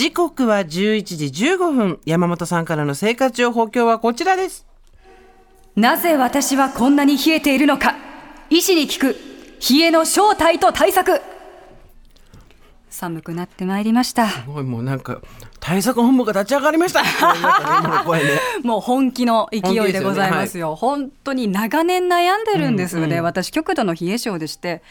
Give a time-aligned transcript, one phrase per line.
[0.00, 2.00] 時刻は11時15分。
[2.06, 4.66] 山本さんからの生活情報今日はこちらです。
[5.76, 7.96] なぜ私はこんなに冷えているのか。
[8.48, 9.16] 医師に聞く。
[9.70, 11.20] 冷えの正体と対策。
[12.88, 14.26] 寒くなってまいりました。
[14.26, 15.20] すごいもうなんか
[15.60, 17.02] 対策本部が立ち上がりました。
[18.64, 20.76] もう本気の勢いでございますよ。
[20.76, 23.24] 本当に長年悩んでるんですよね、うんうん。
[23.24, 24.82] 私極度の冷え性でして。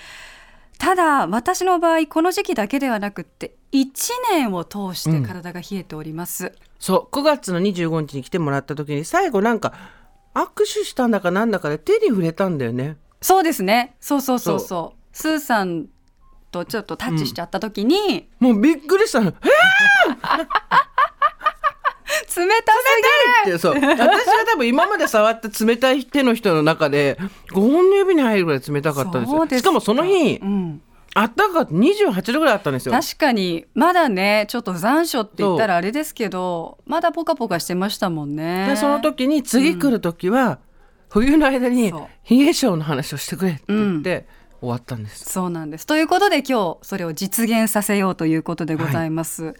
[0.77, 3.87] ただ私の場合この時期だけではなくって1
[4.31, 9.73] 年を通して体が冷えております、そう9月の25日に来てもらった時に最後なんか
[10.33, 12.97] 握手したんだかなんだかで手に触れたんだよね。
[13.21, 13.95] そうですね。
[13.99, 14.99] そうそうそうそう。
[15.11, 15.87] スーさん
[16.51, 19.29] とちょっとタッチしちゃった時に、もうびっくりしたの。
[19.29, 19.33] え
[22.29, 22.79] 冷たす
[23.45, 23.55] ぎる。
[23.55, 23.73] ってそう。
[23.73, 27.17] 私は多分今まで触った冷たい手の人の中で
[27.51, 29.47] 5本の指に入るぐらい冷たかったですよ。
[29.47, 30.81] しかもその日うん、
[31.15, 32.93] あったかかった28度ぐらいあったんですよ。
[32.93, 33.65] 確かに。
[33.73, 38.67] まだねちょっと残暑って言ったらあれですけどまだポカポカしてましたもんね。
[38.67, 40.59] でその時に次来る時は、
[41.09, 44.27] 冬の間に冷え性の話をしてくれって言って、
[44.59, 45.25] 終わったんです。
[45.25, 45.87] そうなんです。
[45.87, 49.55] ということで今日それを実現させようということでございます、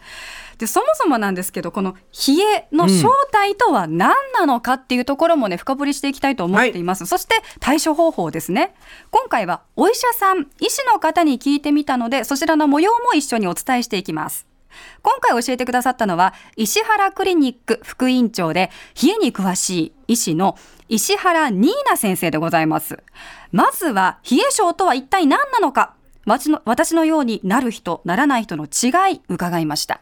[0.60, 1.96] でそもそもなんですけどこの
[2.28, 8.76] 冷えの正体とは何なのかっていうところもね深掘りしていきたいと思っています、そして対処方法ですね。
[9.10, 14.46] 今回はお医者さん医師の方に聞いてみたのでそちらの模様も一緒にお伝えしていきます。
[15.02, 18.70] 今回教えてくださったのは石原クリニック副院長で
[19.02, 20.58] 冷えに詳しい医師の
[20.90, 23.02] 石原ニーナ先生でございます。
[23.52, 25.96] まずは冷え症とは一体何なのか。
[26.26, 30.02] 私の私のようになる人ならない人の違い伺いました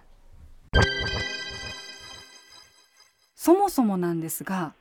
[3.36, 4.74] そもそもなんですが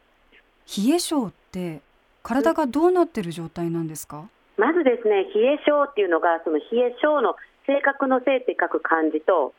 [0.76, 1.80] 冷え症って
[2.22, 4.24] 体がどうなってる状態なんですか？
[4.56, 7.36] まずですね、冷え症っていうのが、その冷え症の
[7.66, 9.52] 性格の性って書く漢字と、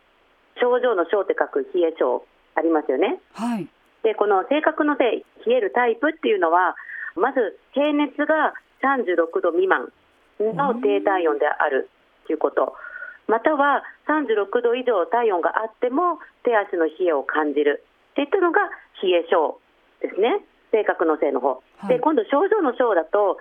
[0.60, 3.22] 症状の症って書く冷え症ありますよね。
[3.34, 3.68] はい。
[4.04, 6.76] で、この性格の性、冷えるタイプっていうのは、
[7.16, 9.94] まず平熱が36度未満
[10.40, 11.90] の低体温である
[12.26, 12.74] ということ、
[13.28, 17.84] または36度以上体温があっても手足の冷えを感じる。
[18.12, 18.62] っていったのが
[19.04, 19.60] 冷え症
[20.02, 21.62] ですね、性格の性の方。
[21.78, 21.88] はい。
[21.88, 23.38] で、今度症状の症だと、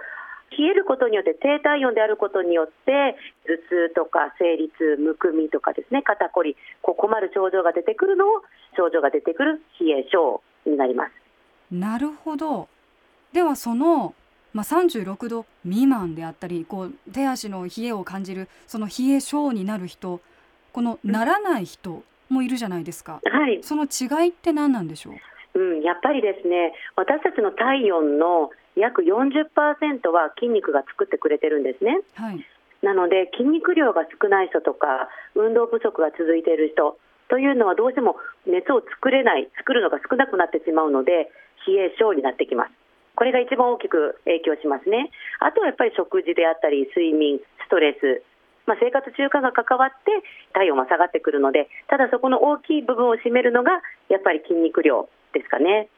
[0.56, 6.02] 冷えることによって低体温であることによって頭痛とか生理痛、むくみとかですね。
[6.02, 8.42] 肩こりこう困る症状が出てくるのを
[8.76, 11.12] 症状が出てくる冷え症になります。
[11.74, 12.68] なるほど。
[13.32, 14.14] ではその、
[14.56, 20.20] まあ、36度未満であったりこう手足の冷えを感じるその冷え症になる人
[20.72, 23.20] このならない人もいるじゃないですか。
[23.22, 25.58] はい、その違いって何なんでしょう？
[25.58, 32.00] うん、やっぱりですね私たちの体温の約40%は筋肉が作ってくれてるんですね。
[32.14, 32.44] はい。
[32.82, 38.16] なので筋肉量が少ない人とか運動不足が続いている人というのはどうしても
[38.46, 41.30] 熱を作れない作るのが少なくなってしまうので
[41.66, 42.70] 冷え症になってきます
[43.16, 45.10] これが一番大きく影響しますね
[45.40, 48.22] あとはやっぱり食事であったり睡眠ストレス
[48.66, 50.10] まあ、生活習慣が関わって
[50.52, 53.78] 体温は下がってくるのでただそこの大きい部分を占めるのが
[54.10, 55.88] やっぱり筋肉量ですかね。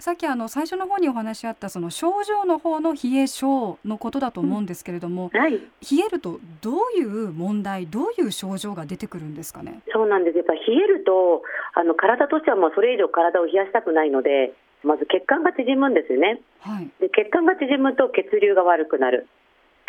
[0.00, 5.54] さっきあの最初の方にお話あったその症状の方の冷え症のことだと思うんですけれども、はい。
[5.54, 5.60] 冷
[6.06, 9.80] えるとどういう問題どういう症状が出てくるんですかね？
[9.92, 10.36] そうなんです。
[10.36, 11.42] やっぱ冷えると
[11.74, 14.54] あの体としてはもうそれ以上体を冷やしたくないので
[14.84, 16.40] まず血管が縮むんですよね。
[16.60, 16.88] はい。
[17.00, 19.26] で血管が縮むと血流が悪くなる。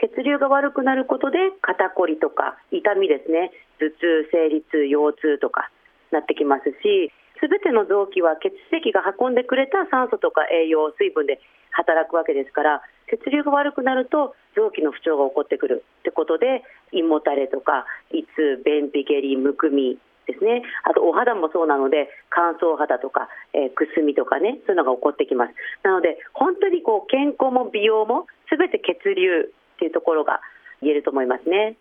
[0.01, 3.51] 血流が悪くなることで肩こりとか痛みですね。
[3.77, 5.69] 頭痛生理痛腰痛とか
[6.09, 11.39] なってきますしすべての臓器は血液が運んでくれた酸素とか栄養水分で
[11.71, 15.83] 働くわけですから血流が悪くなると臓器の不調が起こってくる。
[15.99, 20.61] ってことで胃もたれとか胃痛便秘下痢むくみですね。
[20.83, 25.53] あとお肌もそうなので乾燥肌とか、えーくすみとかねそういうのが起こってきます。
[25.83, 30.41] なので本当にこう健康も美容もすべて血流っていうところが
[30.81, 31.77] 言えると思いますね。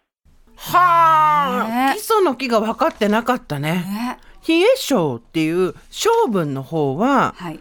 [0.57, 1.95] はあ、ね。
[1.97, 3.73] 基礎の木が分かってなかったね。
[3.73, 4.19] ね
[4.49, 7.61] 冷え性っていう性分の方ははい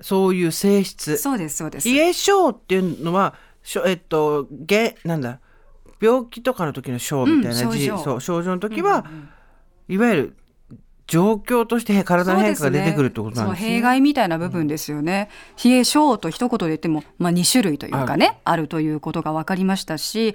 [0.00, 1.16] そういう性質。
[1.16, 5.40] そうですそうです冷え性っていうのはしょえっとげなんだ
[6.00, 9.28] 病気とかの時の症みたいな字、うんそう症状の時は、うんうん
[9.86, 10.36] いわゆる
[11.06, 13.68] 状況として体の変化が出てくるってことなんですね。
[13.68, 15.28] そう弊害みたいな部分ですよね。
[15.62, 20.34] 冷え症と一言で言っても、まあ、2種類というかねあるということが分かりましたし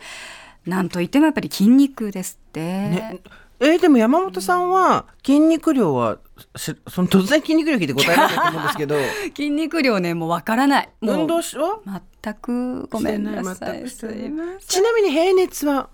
[0.65, 2.61] なんといってもやっぱり筋肉ですって。
[2.61, 3.19] ね
[3.61, 6.17] えーでも山本さんは筋肉量は
[6.55, 8.95] しその突然筋肉量聞いて答えられないと思うんですけど。
[9.35, 10.89] 筋肉量ねもう分からない。
[11.01, 11.79] 運動しは
[12.23, 13.83] 全くごめんなさい。
[13.89, 15.89] ちなみに平熱は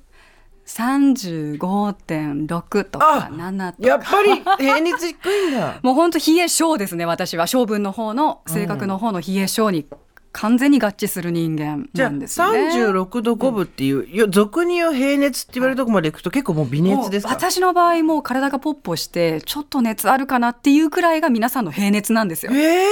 [0.67, 3.87] ？35.6とか7とか。
[3.87, 5.79] やっぱり平熱低いんだ。
[5.83, 7.47] もう本当冷え性ですね私は。
[7.47, 9.85] 性分の方の性格の方の冷え性に
[10.35, 12.67] 完全に合致する人間じゃあなんですよね。
[12.69, 22.51] 36度5分っていう、よ俗に言う平熱って言われるとこまでいくと結構もう微熱です私の場合もう体がポッポしてちょっと熱あるかなっていうくらいが皆さんの平熱なんですよ。
[22.53, 22.87] ええ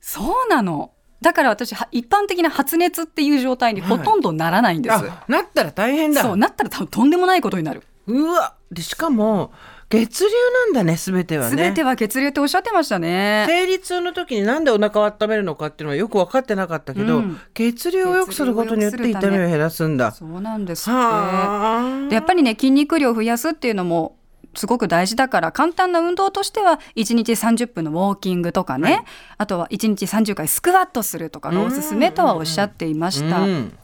[0.00, 0.90] そうなの。
[1.20, 4.96] だから私は一般的な発熱っていう状態にほとんどならないんです。
[4.96, 7.84] あなったら大変だそうなったら多分とんでもないことになる。
[8.08, 9.52] うわでしかも
[9.90, 13.46] 血流なんだね全てはねすべては血流っておっしゃってましたね。
[13.48, 20.12] 生理痛の時になんでお腹を温めるのかっていうのはよく分かってなかったけど、うん血流を良くすることによって痛みを減らすんだ。
[20.12, 20.90] そうなんですって。
[20.90, 22.08] はあ。
[22.08, 24.16] でやっぱりね筋肉量を増やすっていうのも
[24.54, 29.04] すごく大事だから簡単な運動としては1日30分のウォーキングとかね、
[29.38, 33.40] あとは1日30回スクワットするとかがおすすめとはおっしゃっていました。
[33.40, 33.78] うん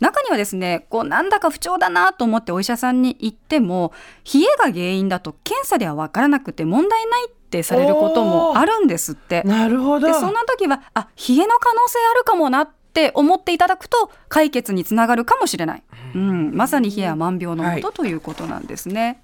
[0.00, 3.92] 中にはですねこうなんだか不調だなと思ってお医者さんに行っても
[4.32, 9.42] 冷えが原因だと検査では分からなくて問題ないってされることもあるんですって。
[9.42, 10.06] なるほど。
[10.06, 15.82] でそんな時はあ冷えの可能性あるかもなって思っていただくと解決につながるかもしれない、
[16.14, 19.22] うん、まさに冷えは万病のもとということなんですね、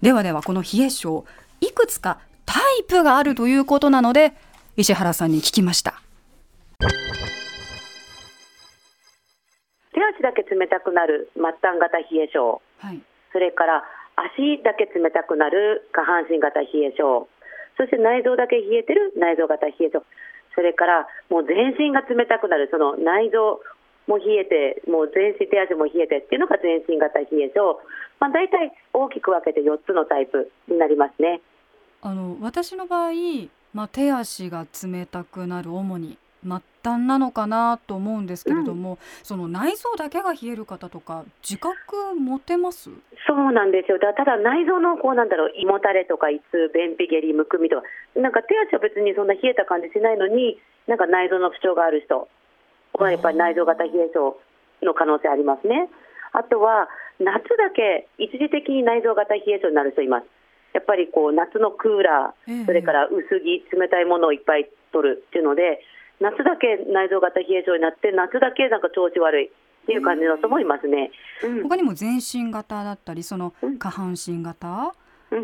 [0.00, 1.24] ではではこの冷え症
[1.60, 4.34] いくつかタイプがあるということなので
[4.76, 6.02] 石原さんに聞きました
[9.92, 13.00] 手足だけ冷たくなる末端型冷え性はい。
[13.32, 13.84] それから
[14.16, 17.28] 足だけ冷たくなる下半身型冷え性
[17.76, 20.02] そして内臓だけ冷えてる内臓型冷え性
[20.54, 23.60] それからもう全身が冷たくなるその内臓
[24.06, 27.60] も冷えてもう全身手足も冷えてっていうのが全身型冷え性、
[28.20, 31.40] まあ、大体大きく分けて4つのタイプになりますね。
[32.02, 33.12] あの私の場合、
[33.72, 42.90] まあ、手足が冷たくなる主に末端なのかなと思うんですけれども、その内臓だけが冷える方とか自覚持てます？
[43.26, 43.98] そうなんですよ。
[43.98, 47.82] だただ内臓のこうなんだろう胃もたれとか胃痛便秘下痢むくみとか
[48.20, 52.28] なんか手足は別にそんな冷えた感じしないのになんか内臓の不調がある人
[52.94, 54.36] はやっぱり内臓型冷え性
[54.84, 55.88] の可能性ありますね。
[56.32, 56.88] あとは
[57.20, 60.26] 夏だけ一時的に内臓型冷え性になる人います。
[60.74, 62.54] やっぱりこう夏のクーラええ。
[62.62, 65.80] ーそれから薄着冷たいものをいっぱい取るっていうので
[66.20, 69.50] 夏だけ内臓型冷え性になって夏だけなんか調子悪い。
[69.82, 71.10] っていう感じの人もいますね、
[71.42, 71.62] うん。
[71.64, 73.78] 他にも全身型だったりそのうん。
[73.78, 74.94] 下半身型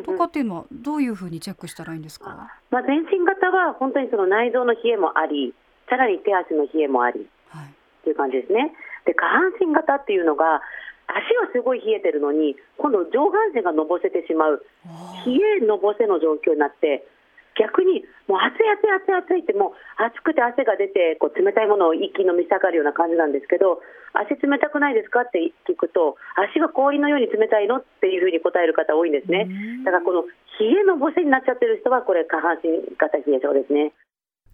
[0.05, 5.55] とかっていうのはどういうふうにチェックしたらいいんですか、まあ、全身型は本当にその内臓の冷えもあり、
[5.89, 7.27] さらに手足の冷えもあり。
[7.49, 7.71] はい、っ
[8.05, 8.73] ていう感じですね。
[9.07, 10.61] で、下半身型っていうのが、
[11.09, 14.63] 足はすごい冷えてるのに、今度上半身がのぼせてしまう、
[15.25, 15.33] 冷
[15.63, 17.09] えのぼせの状況になって、
[18.29, 23.81] もう暑い暑い暑い暑いってもう暑くて汗が出てこう冷たいものを一気に飲みしたがるような感じなんですけど
[24.13, 29.49] 足冷たくないですかって聞くと足が氷のように冷たいのっていうふうに答える方多いんですね。
[29.85, 30.23] だからこの
[30.61, 32.69] 冷えのぼせになっちゃってる人はこれ下半身
[33.01, 33.93] 型冷え性ですね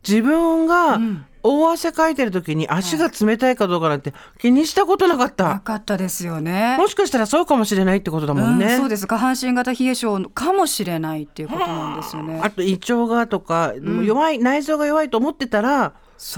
[0.07, 5.61] 自分がうん大汗かいてる時に足が冷たいかどうかなんて気にしたことなかっなた。
[5.61, 6.77] かったですよね。
[6.79, 8.65] もしかしたらそうかもしれないってことだもんね。
[8.65, 12.41] うん、そうです下半身型冷え性かもしれないっていうことなんですよね。
[12.43, 15.93] あと胃腸がとか、弱い内臓が弱いと思ってたら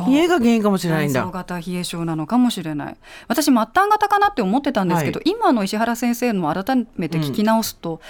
[0.08, 1.30] 冷えが原因かもしれないんだ内臓。
[1.30, 2.96] 型冷え性なのかもしれない
[3.28, 8.00] 私末端型かなって思ってたんですけど、は今の石原先生のも改めて聞き直すと、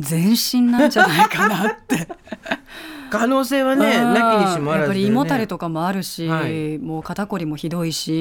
[0.00, 2.08] 全身なんじゃないかなって
[3.12, 4.86] 可能性はねうんなきにしもあらずね。
[4.86, 6.78] やっぱり胃もたれとかもあるし、はい。
[6.78, 8.20] もう肩こりもひどいし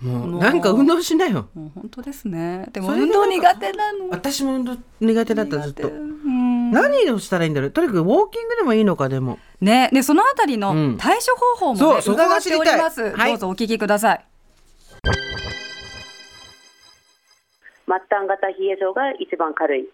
[0.00, 1.48] もうなんか運動しなよ。
[1.54, 2.66] もう本当ですね。
[2.72, 4.08] でも運動苦手なの。
[4.10, 5.88] 私も運動苦手だったずっと。
[5.88, 6.72] うん。
[6.72, 7.70] 何をしたらいいんだろう？
[7.70, 9.38] とにかくウォーキングでもいいのかでも。
[9.60, 10.96] ねでそのあたりのうん。
[10.98, 14.24] 対処方法も、ねそうそこが伺っております、どうぞお聞きください。
[17.86, 19.88] 末端型冷え性が一番軽い。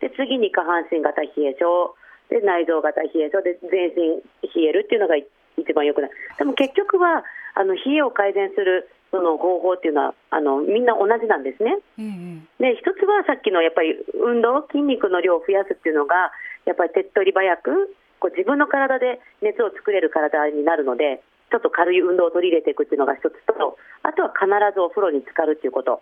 [0.00, 1.94] で次に下半身型冷え性
[2.32, 4.24] で内臓型冷え性で全身
[4.56, 5.28] 冷えるっていうのが一
[5.76, 6.10] 番良くない。
[6.38, 7.24] でも結局は
[7.54, 11.76] あの冷えを改善するその方法っていうのはあのみんな同じなんですね。
[12.00, 16.32] ええで一つはさっきのやっぱり運動筋肉の量を増やすっていうのが
[16.64, 21.20] やっぱり手っ取り早くこう自分の体で熱を作れる体になるので
[21.50, 26.00] ちょっと軽い運動を取り入れていくっていうのが一つとあとは必ずお風呂に浸かるっていうこと、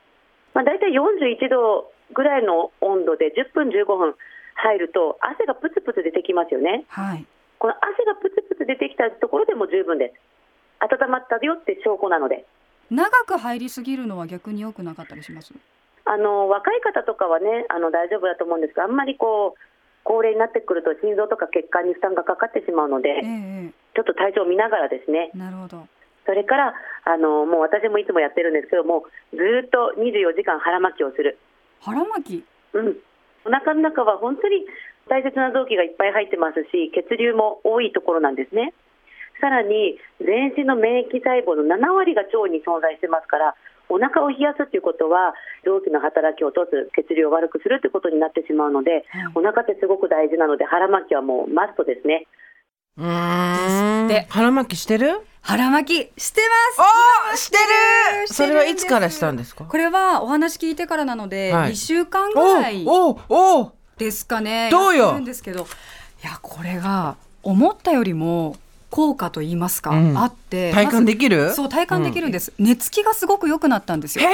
[0.55, 4.15] まあ、大体41度ぐらいの温度で10分15分
[4.55, 6.85] 入ると汗がプツプツ出てきますよね。
[6.89, 7.27] はい。
[7.59, 10.21] この汗がプツプツ出てきたところでも十分です。
[10.81, 12.47] 温まったよって証拠なので。
[12.91, 15.55] 長く入りすぎるのは逆に良くなかったりします？
[16.07, 19.61] あの若い方とかはねあの大丈夫だと思うんですがあんまりこう
[20.03, 25.31] 高齢になってくると心臓とか血管に負担がかかってしまうのでええちょっと体調を見ながらですね。
[25.35, 25.87] なるほど。
[26.27, 31.39] それからあのもう私もいつもやってるんですけどもずーっと24時間腹巻きをする。
[31.81, 32.45] 腹巻き？
[32.73, 32.97] うん、
[33.45, 34.67] お腹の中は本当に
[35.09, 38.73] 大切な臓器がいっぱい入ってますし血流も多いところなんですね。
[39.41, 43.55] さらに全身の免疫細胞の7割が腸に存在してますから
[43.89, 49.05] お腹を冷やすということは臓器の働きを落とす血流を悪くするということになってしまうので、
[49.35, 52.29] お腹ってすごく大事なので腹巻きはもうマストですね。
[52.97, 54.09] うーん。
[54.09, 55.19] で腹巻きしてる？
[55.43, 56.41] 腹巻きして
[56.77, 56.89] ます。
[57.33, 58.29] あしてる。
[58.29, 59.65] それはいつからしたんですか？
[59.65, 61.73] これはお話聞いてからなので、はい。
[61.73, 64.69] 2週間ぐらいおうおうですかね。
[64.71, 65.19] どうよ？
[65.19, 65.67] んですけど
[66.23, 68.57] いやこれが思ったよりも
[68.91, 70.19] 効果と言いますか、うん。
[70.19, 70.73] あって。
[70.73, 71.45] 体感できる？
[71.45, 74.29] まずそう体感できるんです、寝つきがすごく良くなったんですよ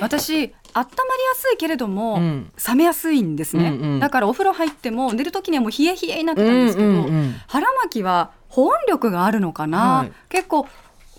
[0.00, 2.50] 私温まりやすいけれども、うん。
[2.66, 4.00] 冷めやすいんですね、うんうん。
[4.00, 10.12] だからお風呂入っても寝る時にはもう冷え冷えになってたんですけど、うんうんうん腹巻きは保温力があるのかな、はい。
[10.28, 10.66] 結構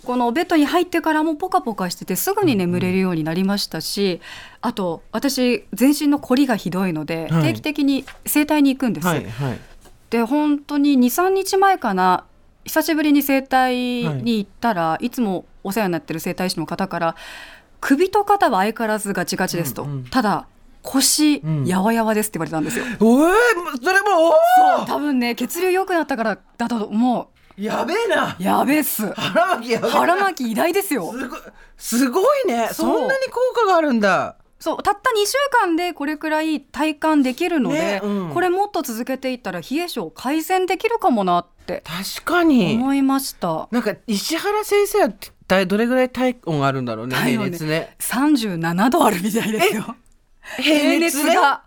[0.04, 4.20] このベッドに入ってからもポカポカしててすぐに眠れるようになりましたし、
[4.60, 7.42] あと私全身の凝りがひどいので、はい。
[7.42, 9.58] 定期的に整体に行くんです、はいはい。
[10.10, 12.24] で本当に23日前かな
[12.64, 17.16] 久しぶりに整体に行ったら、い、つもお世話になってる整体師の方から
[17.80, 20.04] 首と肩は相変わらずガチガチですと、うんうん。
[20.04, 20.46] ただ
[20.82, 21.66] 腰、ん。
[21.66, 22.84] やわやわですって言われたんですよ。
[23.00, 23.32] おえ
[23.82, 28.36] それもお多分ね血流良くなったからだと思ーやべえな。
[28.38, 29.12] うやべえっす。
[29.12, 31.12] 腹巻き腹巻き偉大ですよ。
[31.76, 32.68] すごいね。
[32.68, 34.36] そそうんなに効果があるんだ。
[34.58, 35.32] そうたった2週
[35.62, 38.30] 間でこれくらい体感できるので、ねうん。
[38.32, 41.82] これもっと続けていったら冷え性改善できるかもなって
[42.14, 42.74] 確かに。
[42.74, 43.68] 思いました。
[43.70, 45.12] なんか石原先生は
[45.50, 47.96] 体どれぐらい体温あるんだろうね平熱ね。
[47.98, 49.96] 37度あるみたいですよ。
[50.58, 51.34] 平熱ね？
[51.34, 51.62] が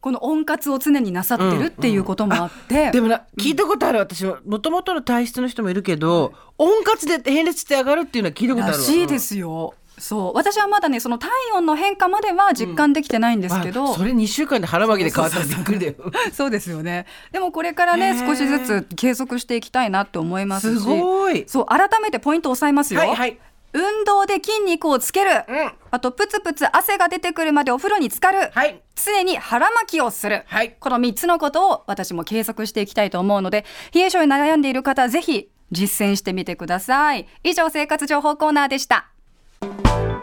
[0.00, 4.36] この温活を常になさってるっていうこともあって、でもな聞いたことある私も。
[4.46, 8.78] もともとの体質の人もいるけど温活で平熱って上がるっていうのは聞いたことあるわ。
[8.78, 9.74] らしいですよ。
[9.98, 10.32] そう。
[10.34, 15.94] 私はまだねその体温の変化までは実感できてないんですけど、あそれ2週間で腹巻きで変わったらびっくりだよ。
[16.32, 17.06] そうですよね。
[17.32, 20.80] でもこれからね少しずつ継続していきたいなって思いますし。
[20.80, 21.44] すごい。
[21.46, 23.38] そう改めてポイントを押さえますよ、はいはい。
[23.72, 25.72] 運動で筋肉をつける、うん。
[25.90, 28.80] あとプツプツ汗が出てくるまでお風呂に浸かる、はい。
[28.94, 30.76] 常に腹巻きをする、はい。
[30.78, 37.26] この3つのことを私も継続していきたいと思うので冷え性に悩んでいる方ぜひ実践してみてください。
[37.44, 39.10] 以上生活情報コーナーでした
[39.60, 40.15] Thank you.